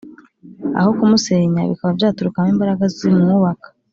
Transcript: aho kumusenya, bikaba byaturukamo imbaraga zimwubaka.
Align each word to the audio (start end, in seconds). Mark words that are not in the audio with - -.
aho 0.79 0.89
kumusenya, 0.97 1.61
bikaba 1.69 1.91
byaturukamo 1.97 2.49
imbaraga 2.53 2.83
zimwubaka. 2.95 3.67